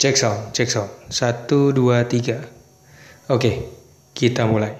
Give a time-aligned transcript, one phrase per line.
[0.00, 0.88] Cek sound, cek sound.
[1.12, 2.40] Satu, dua, tiga.
[3.28, 3.68] Oke,
[4.16, 4.72] kita mulai.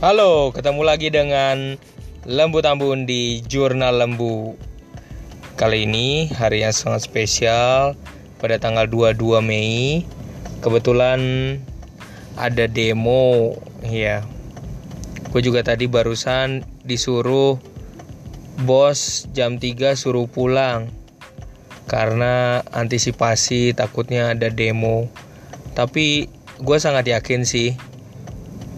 [0.00, 1.76] Halo, ketemu lagi dengan
[2.24, 4.56] Lembu Tambun di Jurnal Lembu.
[5.60, 7.92] Kali ini hari yang sangat spesial
[8.40, 10.08] pada tanggal 22 Mei.
[10.64, 11.20] Kebetulan
[12.40, 14.24] ada demo, ya.
[15.28, 17.73] Gue juga tadi barusan disuruh
[18.62, 20.90] bos jam 3 suruh pulang.
[21.90, 25.10] Karena antisipasi takutnya ada demo.
[25.74, 26.30] Tapi
[26.62, 27.74] gue sangat yakin sih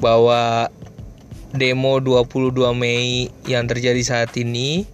[0.01, 0.73] bahwa
[1.53, 4.85] demo 22 Mei yang terjadi saat ini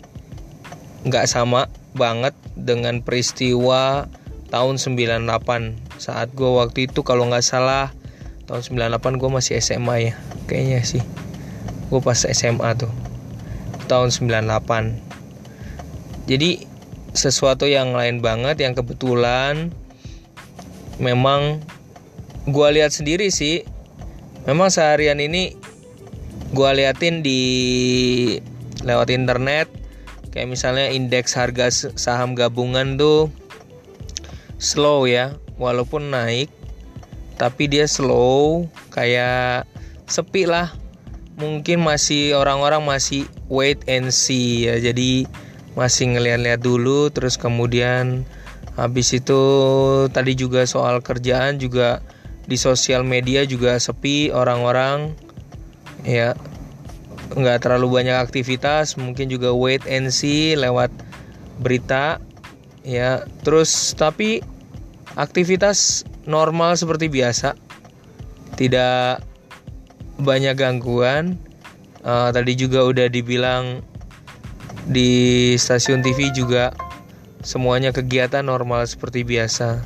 [1.02, 4.06] nggak sama banget dengan peristiwa
[4.54, 7.90] tahun 98 saat gue waktu itu kalau nggak salah
[8.46, 10.14] tahun 98 gue masih SMA ya
[10.50, 11.02] kayaknya sih.
[11.88, 13.11] Gue pas SMA tuh
[13.92, 15.12] tahun 98
[16.24, 16.64] jadi
[17.12, 19.68] sesuatu yang lain banget yang kebetulan
[20.96, 21.60] memang
[22.48, 23.66] gua lihat sendiri sih.
[24.48, 25.54] Memang seharian ini
[26.56, 27.40] gua liatin di
[28.82, 29.68] lewat internet.
[30.32, 33.28] Kayak misalnya indeks harga saham gabungan tuh
[34.56, 36.48] slow ya walaupun naik
[37.36, 39.68] tapi dia slow kayak
[40.08, 40.72] sepi lah
[41.36, 44.76] mungkin masih orang-orang masih wait and see ya.
[44.78, 45.24] Jadi
[45.72, 48.28] masih ngeliat-liat dulu terus kemudian
[48.76, 49.42] habis itu
[50.12, 52.04] tadi juga soal kerjaan juga
[52.44, 55.16] di sosial media juga sepi orang-orang
[56.04, 56.36] ya
[57.32, 60.92] nggak terlalu banyak aktivitas mungkin juga wait and see lewat
[61.60, 62.20] berita
[62.84, 63.24] ya.
[63.46, 64.44] Terus tapi
[65.16, 67.56] aktivitas normal seperti biasa
[68.56, 69.24] tidak
[70.22, 71.36] banyak gangguan.
[72.02, 73.78] Uh, tadi juga udah dibilang
[74.90, 76.74] di stasiun TV juga
[77.46, 79.82] semuanya kegiatan normal seperti biasa.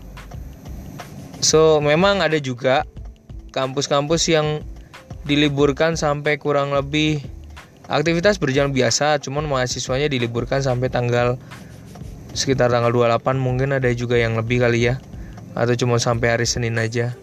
[1.45, 2.89] So memang ada juga
[3.53, 4.65] kampus-kampus yang
[5.29, 7.21] diliburkan sampai kurang lebih
[7.89, 11.37] aktivitas berjalan biasa, cuman mahasiswanya diliburkan sampai tanggal
[12.37, 15.01] sekitar tanggal 28 mungkin ada juga yang lebih kali ya
[15.57, 17.17] atau cuma sampai hari Senin aja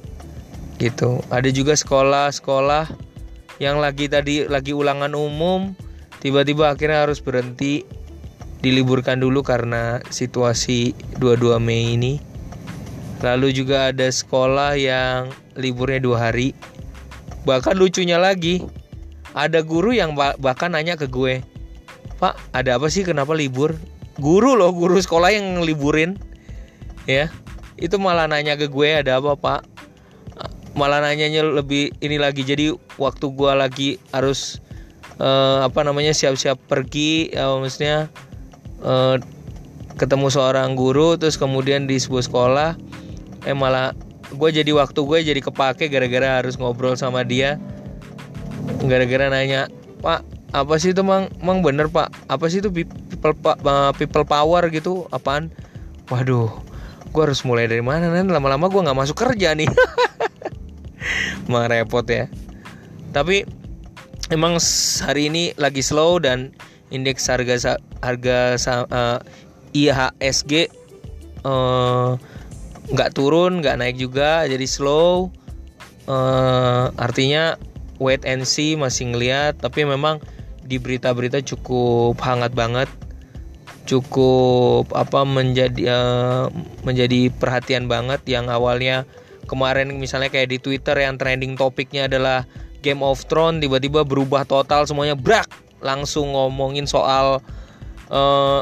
[0.83, 1.23] gitu.
[1.31, 2.91] Ada juga sekolah-sekolah
[3.63, 5.71] yang lagi tadi lagi ulangan umum
[6.19, 7.87] tiba-tiba akhirnya harus berhenti.
[8.63, 12.15] Diliburkan dulu karena situasi 22 Mei ini.
[13.19, 16.55] Lalu juga ada sekolah yang liburnya dua hari.
[17.43, 18.63] Bahkan lucunya lagi
[19.35, 21.43] ada guru yang bahkan nanya ke gue
[22.23, 23.03] pak ada apa sih?
[23.03, 23.75] Kenapa libur?
[24.15, 26.15] Guru loh guru sekolah yang liburin
[27.03, 27.27] ya.
[27.75, 29.72] Itu malah nanya ke gue ada apa pak
[30.73, 32.41] malah nanyanya lebih ini lagi.
[32.45, 34.61] Jadi waktu gua lagi harus
[35.21, 38.09] uh, apa namanya siap-siap pergi uh, maksudnya
[38.81, 39.17] uh,
[39.97, 42.69] ketemu seorang guru terus kemudian di sebuah sekolah
[43.45, 43.93] eh malah
[44.33, 47.61] gue jadi waktu gue jadi kepake gara-gara harus ngobrol sama dia
[48.89, 49.69] gara-gara nanya
[50.01, 51.33] pak apa sih itu mang?
[51.41, 52.13] Mang bener pak?
[52.29, 53.33] Apa sih itu people
[53.97, 55.09] people power gitu?
[55.09, 55.49] Apaan?
[56.13, 56.53] Waduh
[57.13, 59.69] gue harus mulai dari mana nanti lama-lama gue nggak masuk kerja nih
[61.47, 62.29] emang repot ya.
[63.13, 63.45] Tapi
[64.33, 64.57] emang
[65.03, 66.55] hari ini lagi slow dan
[66.93, 68.37] indeks harga harga
[68.89, 69.19] uh,
[69.73, 70.69] IHSG
[71.43, 72.15] uh,
[72.93, 75.33] nggak turun nggak naik juga jadi slow.
[76.03, 77.55] Uh, artinya
[77.95, 80.19] wait and see masih ngeliat tapi memang
[80.63, 82.89] di berita-berita cukup hangat banget.
[83.83, 86.47] Cukup apa menjadi uh,
[86.87, 89.03] menjadi perhatian banget yang awalnya
[89.45, 92.47] kemarin misalnya kayak di Twitter yang trending topiknya adalah
[92.83, 95.47] Game of Thrones tiba-tiba berubah total semuanya brak
[95.79, 97.43] langsung ngomongin soal
[98.11, 98.61] uh,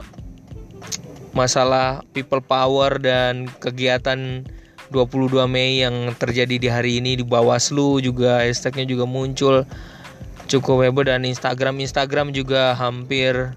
[1.31, 4.44] masalah people power dan kegiatan
[4.91, 9.64] 22 Mei yang terjadi di hari ini di Bawaslu juga hashtagnya juga muncul
[10.52, 13.56] cukup heboh dan Instagram Instagram juga hampir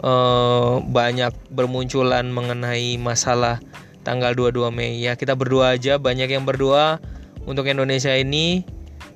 [0.00, 3.60] uh, banyak bermunculan mengenai masalah
[4.02, 5.02] tanggal 22 Mei.
[5.02, 6.98] Ya kita berdoa aja banyak yang berdoa
[7.46, 8.66] untuk Indonesia ini.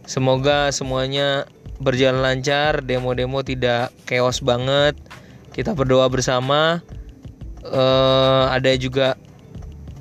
[0.07, 1.51] Semoga semuanya
[1.83, 4.97] berjalan lancar demo-demo tidak chaos banget.
[5.53, 6.81] Kita berdoa bersama.
[7.67, 9.19] Uh, ada juga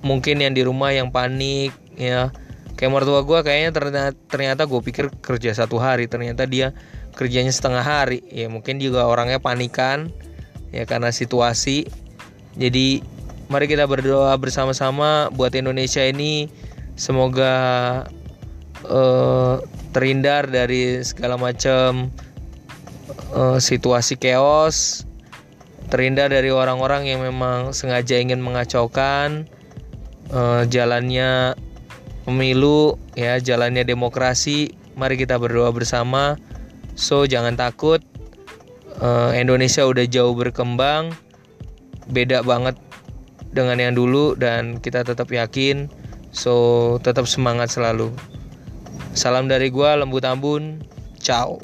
[0.06, 2.30] mungkin yang di rumah yang panik ya.
[2.76, 6.76] Kayak mertua gue kayaknya ternyata ternyata gue pikir kerja satu hari ternyata dia
[7.18, 8.22] kerjanya setengah hari.
[8.30, 10.14] Ya mungkin juga orangnya panikan
[10.70, 11.88] ya karena situasi.
[12.56, 13.15] Jadi
[13.46, 16.50] Mari kita berdoa bersama-sama buat Indonesia ini.
[16.96, 17.54] Semoga
[18.88, 19.62] uh,
[19.92, 22.10] terhindar dari segala macam
[23.36, 25.06] uh, situasi chaos
[25.90, 29.46] terhindar dari orang-orang yang memang sengaja ingin mengacaukan
[30.34, 31.54] uh, jalannya
[32.26, 34.74] pemilu ya jalannya demokrasi.
[34.96, 36.40] Mari kita berdoa bersama.
[36.96, 38.02] So jangan takut
[39.04, 41.14] uh, Indonesia udah jauh berkembang.
[42.10, 42.78] Beda banget
[43.56, 45.88] dengan yang dulu dan kita tetap yakin.
[46.36, 48.12] So tetap semangat selalu.
[49.16, 50.84] Salam dari gua lembut ambun
[51.24, 51.58] ciao